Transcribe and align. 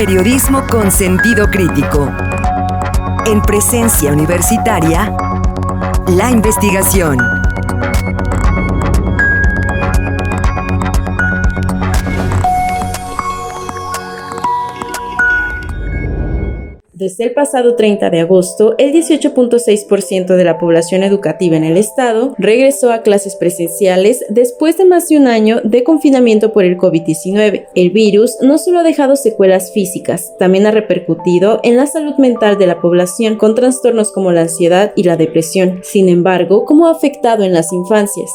Periodismo 0.00 0.66
con 0.66 0.90
sentido 0.90 1.50
crítico. 1.50 2.10
En 3.26 3.42
presencia 3.42 4.10
universitaria, 4.10 5.14
la 6.06 6.30
investigación. 6.30 7.39
Desde 17.00 17.24
el 17.24 17.32
pasado 17.32 17.76
30 17.76 18.10
de 18.10 18.20
agosto, 18.20 18.74
el 18.76 18.92
18.6% 18.92 20.36
de 20.36 20.44
la 20.44 20.58
población 20.58 21.02
educativa 21.02 21.56
en 21.56 21.64
el 21.64 21.78
estado 21.78 22.34
regresó 22.36 22.92
a 22.92 23.00
clases 23.00 23.36
presenciales 23.36 24.22
después 24.28 24.76
de 24.76 24.84
más 24.84 25.08
de 25.08 25.16
un 25.16 25.26
año 25.26 25.62
de 25.64 25.82
confinamiento 25.82 26.52
por 26.52 26.64
el 26.64 26.76
COVID-19. 26.76 27.68
El 27.74 27.88
virus 27.88 28.36
no 28.42 28.58
solo 28.58 28.80
ha 28.80 28.82
dejado 28.82 29.16
secuelas 29.16 29.72
físicas, 29.72 30.36
también 30.38 30.66
ha 30.66 30.72
repercutido 30.72 31.60
en 31.62 31.78
la 31.78 31.86
salud 31.86 32.16
mental 32.18 32.58
de 32.58 32.66
la 32.66 32.82
población 32.82 33.36
con 33.36 33.54
trastornos 33.54 34.12
como 34.12 34.30
la 34.30 34.42
ansiedad 34.42 34.92
y 34.94 35.04
la 35.04 35.16
depresión. 35.16 35.80
Sin 35.82 36.10
embargo, 36.10 36.66
¿cómo 36.66 36.86
ha 36.86 36.90
afectado 36.90 37.44
en 37.44 37.54
las 37.54 37.72
infancias? 37.72 38.30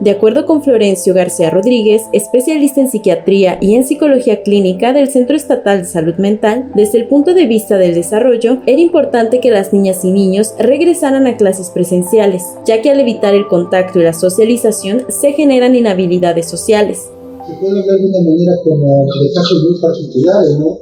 De 0.00 0.10
acuerdo 0.10 0.44
con 0.44 0.62
Florencio 0.62 1.14
García 1.14 1.50
Rodríguez, 1.50 2.02
especialista 2.12 2.80
en 2.80 2.90
psiquiatría 2.90 3.58
y 3.60 3.74
en 3.74 3.84
psicología 3.84 4.42
clínica 4.42 4.92
del 4.92 5.08
Centro 5.08 5.36
Estatal 5.36 5.82
de 5.82 5.84
Salud 5.84 6.16
Mental, 6.16 6.72
desde 6.74 6.98
el 6.98 7.06
punto 7.06 7.32
de 7.32 7.46
vista 7.46 7.78
del 7.78 7.94
desarrollo, 7.94 8.58
era 8.66 8.80
importante 8.80 9.38
que 9.38 9.52
las 9.52 9.72
niñas 9.72 10.04
y 10.04 10.10
niños 10.10 10.54
regresaran 10.58 11.28
a 11.28 11.36
clases 11.36 11.70
presenciales, 11.70 12.42
ya 12.66 12.82
que 12.82 12.90
al 12.90 12.98
evitar 12.98 13.34
el 13.34 13.46
contacto 13.46 14.00
y 14.00 14.02
la 14.02 14.12
socialización 14.12 15.04
se 15.08 15.32
generan 15.32 15.76
inhabilidades 15.76 16.48
sociales. 16.48 17.08
Se 17.46 17.54
puede 17.60 17.74
ver 17.74 17.84
de 17.84 17.92
alguna 17.92 18.30
manera 18.30 18.52
como 18.64 19.06
de 19.22 19.32
casos 19.32 19.62
muy 19.62 19.80
particulares, 19.80 20.58
¿no? 20.58 20.78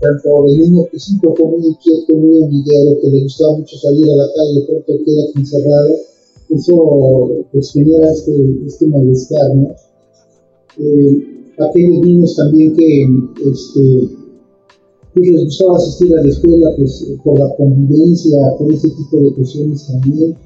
Tanto 0.00 0.44
de 0.44 0.56
niño 0.56 0.86
que 0.90 0.98
siempre 0.98 1.28
fue 1.36 1.46
muy 1.46 1.66
inquieto, 1.66 2.14
muy 2.14 2.42
amiguero, 2.42 2.98
que 3.02 3.08
le 3.10 3.22
gustaba 3.24 3.58
mucho 3.58 3.76
salir 3.76 4.06
a 4.10 4.16
la 4.16 4.26
calle, 4.34 4.64
pronto 4.66 5.04
queda 5.04 5.22
encerrado 5.36 6.09
eso 6.50 7.44
pues 7.52 7.72
genera 7.72 8.10
este, 8.10 8.32
este 8.66 8.86
malestar, 8.86 9.54
¿no? 9.54 9.74
Eh, 10.78 11.54
aquellos 11.58 12.00
niños 12.04 12.36
también 12.36 12.76
que 12.76 13.02
este, 13.50 14.16
pues 15.14 15.28
les 15.28 15.44
gustaba 15.44 15.76
asistir 15.76 16.16
a 16.16 16.22
la 16.22 16.28
escuela 16.28 16.70
pues 16.76 17.06
por 17.24 17.38
la 17.38 17.54
convivencia, 17.56 18.38
por 18.58 18.72
ese 18.72 18.88
tipo 18.88 19.16
de 19.18 19.34
cuestiones 19.34 19.86
también. 19.86 20.36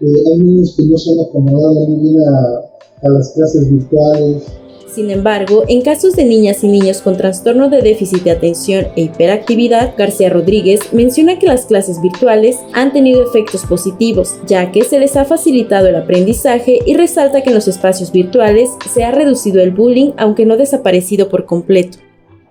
Eh, 0.00 0.22
hay 0.30 0.38
niños 0.38 0.74
que 0.76 0.84
no 0.84 0.96
se 0.96 1.12
han 1.12 1.20
acomodado 1.20 1.86
muy 1.86 2.10
bien 2.10 2.20
a, 2.20 3.06
a 3.06 3.08
las 3.10 3.32
clases 3.32 3.70
virtuales, 3.70 4.44
sin 4.94 5.10
embargo, 5.10 5.64
en 5.68 5.82
casos 5.82 6.16
de 6.16 6.24
niñas 6.24 6.64
y 6.64 6.68
niños 6.68 7.02
con 7.02 7.16
trastorno 7.16 7.68
de 7.68 7.82
déficit 7.82 8.22
de 8.24 8.30
atención 8.30 8.86
e 8.96 9.02
hiperactividad, 9.02 9.94
García 9.96 10.30
Rodríguez 10.30 10.80
menciona 10.92 11.38
que 11.38 11.46
las 11.46 11.66
clases 11.66 12.00
virtuales 12.00 12.56
han 12.74 12.92
tenido 12.92 13.22
efectos 13.22 13.64
positivos, 13.66 14.34
ya 14.46 14.72
que 14.72 14.84
se 14.84 14.98
les 14.98 15.16
ha 15.16 15.24
facilitado 15.24 15.88
el 15.88 15.96
aprendizaje 15.96 16.78
y 16.84 16.94
resalta 16.94 17.42
que 17.42 17.50
en 17.50 17.54
los 17.54 17.68
espacios 17.68 18.12
virtuales 18.12 18.70
se 18.92 19.04
ha 19.04 19.12
reducido 19.12 19.60
el 19.60 19.72
bullying, 19.72 20.12
aunque 20.16 20.46
no 20.46 20.56
desaparecido 20.56 21.28
por 21.28 21.44
completo. 21.44 21.98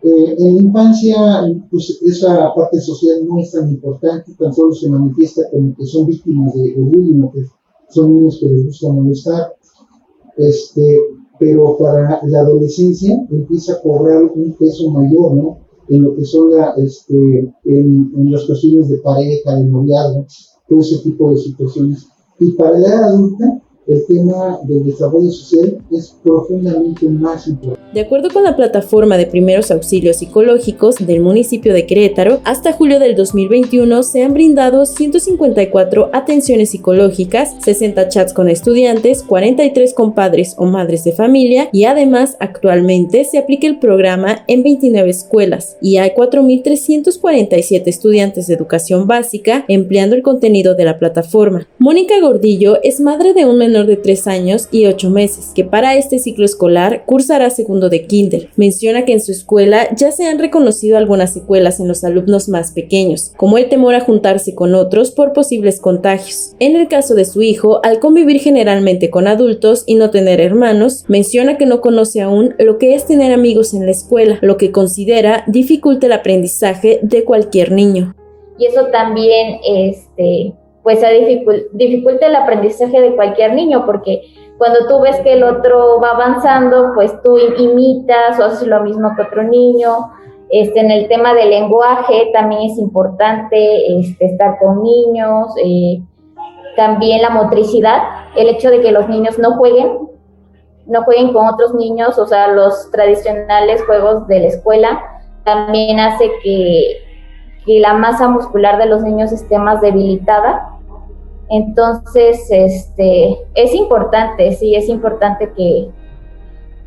Eh, 0.03 0.35
en 0.37 0.57
infancia, 0.57 1.17
pues 1.71 1.99
esa 2.05 2.53
parte 2.55 2.79
social 2.79 3.25
no 3.27 3.39
es 3.39 3.51
tan 3.51 3.69
importante, 3.69 4.31
tan 4.37 4.53
solo 4.53 4.73
se 4.73 4.89
manifiesta 4.89 5.41
como 5.51 5.75
que 5.75 5.85
son 5.85 6.05
víctimas 6.05 6.53
de, 6.53 6.75
bullying, 6.77 7.23
o 7.23 7.31
que 7.31 7.41
son 7.89 8.13
niños 8.13 8.37
que 8.39 8.47
les 8.47 8.65
gusta 8.65 8.89
molestar. 8.89 9.53
Este, 10.37 10.99
pero 11.39 11.77
para 11.77 12.21
la 12.25 12.39
adolescencia 12.39 13.17
empieza 13.29 13.73
a 13.73 13.81
cobrar 13.81 14.23
un 14.23 14.53
peso 14.53 14.89
mayor, 14.91 15.33
¿no? 15.35 15.57
En 15.89 16.03
lo 16.03 16.15
que 16.15 16.25
son 16.25 16.51
la, 16.51 16.73
este, 16.77 17.53
en, 17.63 18.11
en 18.15 18.31
las 18.31 18.43
cuestiones 18.45 18.89
de 18.89 18.97
pareja, 18.97 19.55
de 19.55 19.65
noviazgo, 19.65 20.25
todo 20.67 20.79
ese 20.79 20.97
tipo 20.99 21.31
de 21.31 21.37
situaciones. 21.37 22.07
Y 22.39 22.51
para 22.51 22.77
la 22.77 22.87
edad 22.87 23.03
adulta, 23.05 23.61
el 23.87 24.05
tema 24.05 24.59
del 24.63 24.85
desarrollo 24.85 25.31
social 25.31 25.77
es 25.91 26.15
profundamente 26.23 27.07
más 27.07 27.47
importante. 27.47 27.87
De 27.93 28.01
acuerdo 28.01 28.29
con 28.29 28.43
la 28.43 28.55
plataforma 28.55 29.17
de 29.17 29.25
primeros 29.25 29.71
auxilios 29.71 30.17
psicológicos 30.17 30.95
del 30.97 31.21
municipio 31.21 31.73
de 31.73 31.85
Querétaro, 31.85 32.41
hasta 32.43 32.73
julio 32.73 32.99
del 32.99 33.15
2021 33.15 34.03
se 34.03 34.23
han 34.23 34.33
brindado 34.33 34.85
154 34.85 36.09
atenciones 36.11 36.71
psicológicas, 36.71 37.55
60 37.63 38.09
chats 38.09 38.33
con 38.33 38.49
estudiantes, 38.49 39.23
43 39.23 39.93
con 39.93 40.13
padres 40.13 40.55
o 40.57 40.65
madres 40.65 41.05
de 41.05 41.13
familia 41.13 41.69
y 41.71 41.85
además 41.85 42.35
actualmente 42.41 43.23
se 43.23 43.37
aplica 43.37 43.67
el 43.67 43.79
programa 43.79 44.43
en 44.47 44.63
29 44.63 45.09
escuelas 45.09 45.77
y 45.81 45.97
hay 45.97 46.11
4.347 46.11 47.83
estudiantes 47.85 48.47
de 48.47 48.53
educación 48.53 49.07
básica 49.07 49.63
empleando 49.69 50.15
el 50.15 50.23
contenido 50.23 50.75
de 50.75 50.83
la 50.83 50.99
plataforma. 50.99 51.67
Mónica 51.79 52.15
Gordillo 52.19 52.79
es 52.81 52.99
madre 52.99 53.35
de 53.35 53.45
un 53.45 53.59
menor 53.59 53.85
de 53.85 53.97
3 53.97 54.25
años 54.25 54.67
y 54.71 54.87
8 54.87 55.11
meses, 55.11 55.51
que 55.53 55.63
para 55.63 55.95
este 55.95 56.17
ciclo 56.17 56.43
escolar 56.43 57.05
cursará 57.05 57.51
segundo 57.51 57.89
de 57.89 58.07
kinder. 58.07 58.49
Menciona 58.55 59.05
que 59.05 59.13
en 59.13 59.21
su 59.21 59.31
escuela 59.31 59.87
ya 59.95 60.11
se 60.11 60.25
han 60.25 60.39
reconocido 60.39 60.97
algunas 60.97 61.33
secuelas 61.33 61.79
en 61.79 61.87
los 61.87 62.03
alumnos 62.03 62.49
más 62.49 62.71
pequeños, 62.71 63.31
como 63.37 63.59
el 63.59 63.69
temor 63.69 63.93
a 63.93 63.99
juntarse 63.99 64.55
con 64.55 64.73
otros 64.73 65.11
por 65.11 65.33
posibles 65.33 65.79
contagios. 65.79 66.55
En 66.59 66.75
el 66.75 66.87
caso 66.87 67.13
de 67.13 67.25
su 67.25 67.43
hijo, 67.43 67.79
al 67.85 67.99
convivir 67.99 68.39
generalmente 68.39 69.11
con 69.11 69.27
adultos 69.27 69.83
y 69.85 69.95
no 69.95 70.09
tener 70.09 70.41
hermanos, 70.41 71.05
menciona 71.07 71.59
que 71.59 71.67
no 71.67 71.81
conoce 71.81 72.21
aún 72.21 72.55
lo 72.57 72.79
que 72.79 72.95
es 72.95 73.05
tener 73.05 73.31
amigos 73.31 73.75
en 73.75 73.85
la 73.85 73.91
escuela, 73.91 74.39
lo 74.41 74.57
que 74.57 74.71
considera 74.71 75.43
dificulta 75.45 76.07
el 76.07 76.13
aprendizaje 76.13 76.99
de 77.03 77.23
cualquier 77.23 77.71
niño. 77.71 78.15
Y 78.57 78.65
eso 78.65 78.87
también 78.87 79.59
este, 79.63 80.55
pues 80.87 81.01
se 81.01 81.37
dificulta 81.73 82.27
el 82.27 82.35
aprendizaje 82.37 83.01
de 83.01 83.13
cualquier 83.13 83.55
niño, 83.55 83.85
porque 83.85 84.21
cuando 84.57 84.87
tú 84.87 85.01
ves 85.01 85.19
que 85.19 85.33
el 85.33 85.43
otro 85.43 85.99
va 85.99 86.11
avanzando, 86.11 86.93
pues 86.95 87.13
tú 87.23 87.37
imitas 87.37 88.39
o 88.39 88.45
haces 88.45 88.65
lo 88.65 88.81
mismo 88.83 89.11
que 89.13 89.23
otro 89.23 89.43
niño. 89.43 90.13
Este, 90.49 90.79
en 90.79 90.89
el 90.89 91.09
tema 91.09 91.33
del 91.33 91.49
lenguaje 91.49 92.29
también 92.31 92.71
es 92.71 92.77
importante 92.77 93.99
este, 93.99 94.27
estar 94.27 94.57
con 94.59 94.81
niños, 94.81 95.47
eh, 95.61 96.01
también 96.77 97.21
la 97.21 97.31
motricidad, 97.31 98.03
el 98.37 98.47
hecho 98.47 98.69
de 98.69 98.79
que 98.79 98.93
los 98.93 99.09
niños 99.09 99.37
no 99.37 99.57
jueguen, 99.57 100.07
no 100.85 101.03
jueguen 101.03 101.33
con 101.33 101.47
otros 101.47 101.75
niños, 101.75 102.17
o 102.17 102.27
sea, 102.27 102.47
los 102.47 102.89
tradicionales 102.91 103.83
juegos 103.83 104.25
de 104.29 104.39
la 104.39 104.47
escuela, 104.47 105.01
también 105.43 105.99
hace 105.99 106.31
que, 106.41 107.01
que 107.65 107.81
la 107.81 107.93
masa 107.93 108.29
muscular 108.29 108.77
de 108.77 108.85
los 108.85 109.01
niños 109.01 109.33
esté 109.33 109.59
más 109.59 109.81
debilitada 109.81 110.75
entonces, 111.49 112.47
este, 112.49 113.37
es 113.55 113.73
importante, 113.73 114.51
sí, 114.53 114.75
es 114.75 114.89
importante 114.89 115.51
que, 115.55 115.89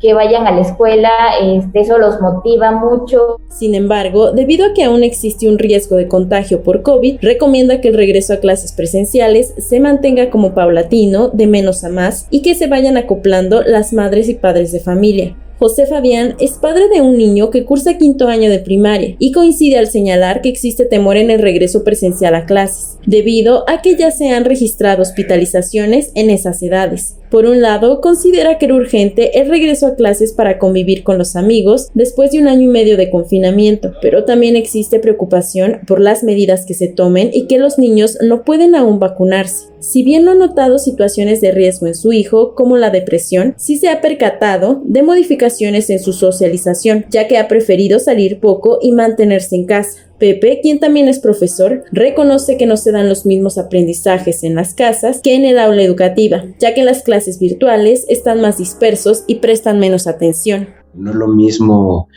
que 0.01 0.13
vayan 0.13 0.47
a 0.47 0.51
la 0.51 0.61
escuela, 0.61 1.09
este, 1.41 1.81
eso 1.81 1.97
los 1.97 2.19
motiva 2.19 2.71
mucho. 2.71 3.39
Sin 3.49 3.75
embargo, 3.75 4.31
debido 4.31 4.65
a 4.65 4.73
que 4.73 4.83
aún 4.83 5.03
existe 5.03 5.47
un 5.47 5.59
riesgo 5.59 5.95
de 5.95 6.07
contagio 6.07 6.63
por 6.63 6.81
COVID, 6.81 7.19
recomienda 7.21 7.81
que 7.81 7.89
el 7.89 7.93
regreso 7.93 8.33
a 8.33 8.37
clases 8.37 8.73
presenciales 8.73 9.53
se 9.57 9.79
mantenga 9.79 10.29
como 10.29 10.53
paulatino, 10.53 11.29
de 11.29 11.47
menos 11.47 11.83
a 11.83 11.89
más, 11.89 12.27
y 12.31 12.41
que 12.41 12.55
se 12.55 12.67
vayan 12.67 12.97
acoplando 12.97 13.61
las 13.61 13.93
madres 13.93 14.27
y 14.27 14.33
padres 14.33 14.71
de 14.71 14.79
familia. 14.79 15.37
José 15.61 15.85
Fabián 15.85 16.37
es 16.39 16.53
padre 16.53 16.89
de 16.89 17.01
un 17.01 17.19
niño 17.19 17.51
que 17.51 17.65
cursa 17.65 17.99
quinto 17.99 18.27
año 18.27 18.49
de 18.49 18.57
primaria 18.57 19.15
y 19.19 19.31
coincide 19.31 19.77
al 19.77 19.85
señalar 19.85 20.41
que 20.41 20.49
existe 20.49 20.85
temor 20.85 21.17
en 21.17 21.29
el 21.29 21.39
regreso 21.39 21.83
presencial 21.83 22.33
a 22.33 22.47
clases, 22.47 22.97
debido 23.05 23.69
a 23.69 23.83
que 23.83 23.95
ya 23.95 24.09
se 24.09 24.31
han 24.31 24.45
registrado 24.45 25.03
hospitalizaciones 25.03 26.11
en 26.15 26.31
esas 26.31 26.63
edades. 26.63 27.20
Por 27.31 27.45
un 27.45 27.61
lado, 27.61 28.01
considera 28.01 28.57
que 28.57 28.65
era 28.65 28.75
urgente 28.75 29.39
el 29.39 29.47
regreso 29.47 29.87
a 29.87 29.95
clases 29.95 30.33
para 30.33 30.59
convivir 30.59 31.03
con 31.03 31.17
los 31.17 31.37
amigos 31.37 31.87
después 31.93 32.31
de 32.31 32.39
un 32.39 32.49
año 32.49 32.63
y 32.63 32.67
medio 32.67 32.97
de 32.97 33.09
confinamiento, 33.09 33.93
pero 34.01 34.25
también 34.25 34.57
existe 34.57 34.99
preocupación 34.99 35.79
por 35.87 36.01
las 36.01 36.25
medidas 36.25 36.65
que 36.65 36.73
se 36.73 36.89
tomen 36.89 37.29
y 37.33 37.47
que 37.47 37.57
los 37.57 37.79
niños 37.79 38.17
no 38.21 38.43
pueden 38.43 38.75
aún 38.75 38.99
vacunarse. 38.99 39.67
Si 39.79 40.03
bien 40.03 40.25
no 40.25 40.31
ha 40.31 40.35
notado 40.35 40.77
situaciones 40.77 41.39
de 41.39 41.51
riesgo 41.51 41.87
en 41.87 41.95
su 41.95 42.11
hijo, 42.11 42.53
como 42.53 42.75
la 42.75 42.89
depresión, 42.89 43.55
sí 43.57 43.77
se 43.77 43.87
ha 43.87 44.01
percatado 44.01 44.81
de 44.83 45.01
modificaciones 45.01 45.89
en 45.89 45.99
su 45.99 46.11
socialización, 46.11 47.05
ya 47.09 47.29
que 47.29 47.37
ha 47.37 47.47
preferido 47.47 47.99
salir 47.99 48.41
poco 48.41 48.77
y 48.81 48.91
mantenerse 48.91 49.55
en 49.55 49.65
casa. 49.65 50.10
Pepe, 50.21 50.59
quien 50.61 50.79
también 50.79 51.07
es 51.07 51.19
profesor, 51.19 51.83
reconoce 51.91 52.55
que 52.55 52.67
no 52.67 52.77
se 52.77 52.91
dan 52.91 53.09
los 53.09 53.25
mismos 53.25 53.57
aprendizajes 53.57 54.43
en 54.43 54.53
las 54.53 54.75
casas 54.75 55.19
que 55.23 55.33
en 55.33 55.45
el 55.45 55.57
aula 55.57 55.81
educativa, 55.81 56.45
ya 56.59 56.75
que 56.75 56.83
las 56.83 57.01
clases 57.01 57.39
virtuales 57.39 58.05
están 58.07 58.39
más 58.39 58.59
dispersos 58.59 59.23
y 59.25 59.37
prestan 59.39 59.79
menos 59.79 60.05
atención. 60.05 60.67
No 60.93 61.09
es 61.09 61.15
lo 61.15 61.27
mismo, 61.27 62.07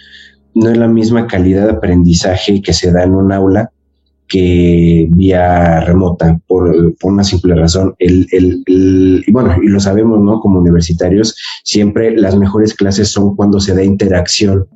no 0.53 0.71
es 0.71 0.77
la 0.77 0.87
misma 0.87 1.27
calidad 1.27 1.65
de 1.65 1.73
aprendizaje 1.73 2.61
que 2.61 2.75
se 2.75 2.93
da 2.93 3.05
en 3.05 3.15
un 3.15 3.33
aula 3.33 3.71
que 4.29 5.09
vía 5.11 5.81
remota, 5.81 6.39
por, 6.47 6.95
una 7.05 7.25
simple 7.25 7.55
razón. 7.55 7.95
Bueno, 9.29 9.57
y 9.63 9.69
lo 9.69 9.81
sabemos, 9.81 10.21
¿no? 10.21 10.41
Como 10.41 10.61
universitarios, 10.61 11.35
siempre 11.63 12.15
las 12.15 12.37
mejores 12.37 12.75
clases 12.75 13.11
son 13.11 13.35
cuando 13.35 13.61
se 13.61 13.75
da 13.75 13.83
interacción 13.83 14.67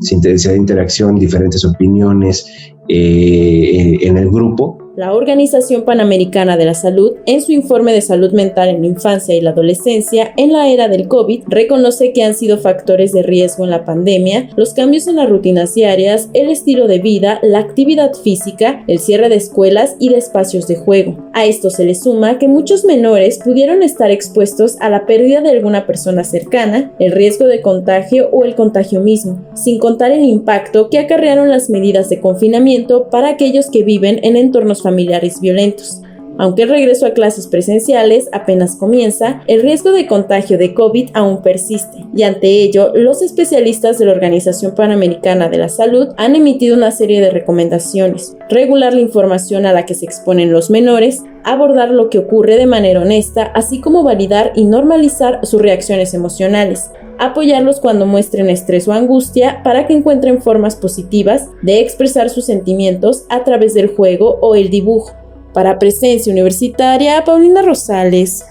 se 0.00 0.16
de 0.18 0.56
interacción, 0.56 1.16
diferentes 1.16 1.64
opiniones 1.64 2.46
eh, 2.88 3.98
en 4.02 4.18
el 4.18 4.30
grupo 4.30 4.84
la 4.96 5.12
Organización 5.12 5.84
Panamericana 5.84 6.56
de 6.56 6.66
la 6.66 6.74
Salud, 6.74 7.16
en 7.26 7.42
su 7.42 7.52
informe 7.52 7.92
de 7.92 8.00
salud 8.00 8.32
mental 8.32 8.68
en 8.68 8.82
la 8.82 8.86
infancia 8.86 9.34
y 9.34 9.40
la 9.40 9.50
adolescencia 9.50 10.32
en 10.36 10.52
la 10.52 10.68
era 10.68 10.88
del 10.88 11.08
COVID, 11.08 11.44
reconoce 11.48 12.12
que 12.12 12.22
han 12.22 12.34
sido 12.34 12.58
factores 12.58 13.12
de 13.12 13.22
riesgo 13.22 13.64
en 13.64 13.70
la 13.70 13.84
pandemia 13.84 14.48
los 14.56 14.72
cambios 14.72 15.06
en 15.08 15.16
las 15.16 15.28
rutinas 15.28 15.74
diarias, 15.74 16.30
el 16.32 16.48
estilo 16.48 16.86
de 16.86 17.00
vida, 17.00 17.40
la 17.42 17.58
actividad 17.58 18.14
física, 18.14 18.84
el 18.86 18.98
cierre 18.98 19.28
de 19.28 19.36
escuelas 19.36 19.96
y 19.98 20.10
de 20.10 20.18
espacios 20.18 20.68
de 20.68 20.76
juego. 20.76 21.23
A 21.36 21.46
esto 21.46 21.68
se 21.68 21.84
le 21.84 21.96
suma 21.96 22.38
que 22.38 22.46
muchos 22.46 22.84
menores 22.84 23.40
pudieron 23.40 23.82
estar 23.82 24.12
expuestos 24.12 24.76
a 24.78 24.88
la 24.88 25.04
pérdida 25.04 25.40
de 25.40 25.50
alguna 25.50 25.84
persona 25.84 26.22
cercana, 26.22 26.92
el 27.00 27.10
riesgo 27.10 27.46
de 27.46 27.60
contagio 27.60 28.28
o 28.30 28.44
el 28.44 28.54
contagio 28.54 29.00
mismo, 29.00 29.44
sin 29.52 29.80
contar 29.80 30.12
el 30.12 30.22
impacto 30.22 30.90
que 30.90 31.00
acarrearon 31.00 31.50
las 31.50 31.70
medidas 31.70 32.08
de 32.08 32.20
confinamiento 32.20 33.10
para 33.10 33.30
aquellos 33.30 33.68
que 33.68 33.82
viven 33.82 34.20
en 34.22 34.36
entornos 34.36 34.84
familiares 34.84 35.40
violentos. 35.40 36.03
Aunque 36.36 36.62
el 36.62 36.68
regreso 36.68 37.06
a 37.06 37.12
clases 37.12 37.46
presenciales 37.46 38.28
apenas 38.32 38.76
comienza, 38.76 39.42
el 39.46 39.62
riesgo 39.62 39.92
de 39.92 40.06
contagio 40.06 40.58
de 40.58 40.74
COVID 40.74 41.10
aún 41.14 41.42
persiste, 41.42 42.04
y 42.14 42.22
ante 42.22 42.48
ello, 42.48 42.92
los 42.94 43.22
especialistas 43.22 43.98
de 43.98 44.06
la 44.06 44.12
Organización 44.12 44.74
Panamericana 44.74 45.48
de 45.48 45.58
la 45.58 45.68
Salud 45.68 46.08
han 46.16 46.34
emitido 46.34 46.76
una 46.76 46.90
serie 46.90 47.20
de 47.20 47.30
recomendaciones, 47.30 48.36
regular 48.48 48.94
la 48.94 49.00
información 49.00 49.66
a 49.66 49.72
la 49.72 49.86
que 49.86 49.94
se 49.94 50.06
exponen 50.06 50.52
los 50.52 50.70
menores, 50.70 51.22
abordar 51.44 51.90
lo 51.90 52.10
que 52.10 52.18
ocurre 52.18 52.56
de 52.56 52.66
manera 52.66 53.02
honesta, 53.02 53.44
así 53.54 53.80
como 53.80 54.02
validar 54.02 54.52
y 54.54 54.64
normalizar 54.64 55.40
sus 55.44 55.60
reacciones 55.60 56.14
emocionales, 56.14 56.90
apoyarlos 57.18 57.80
cuando 57.80 58.06
muestren 58.06 58.50
estrés 58.50 58.88
o 58.88 58.92
angustia 58.92 59.62
para 59.62 59.86
que 59.86 59.94
encuentren 59.94 60.42
formas 60.42 60.76
positivas 60.76 61.48
de 61.62 61.80
expresar 61.80 62.30
sus 62.30 62.46
sentimientos 62.46 63.24
a 63.28 63.44
través 63.44 63.74
del 63.74 63.88
juego 63.88 64.38
o 64.40 64.54
el 64.54 64.70
dibujo. 64.70 65.12
Para 65.54 65.78
Presencia 65.78 66.32
Universitaria, 66.32 67.24
Paulina 67.24 67.62
Rosales. 67.62 68.44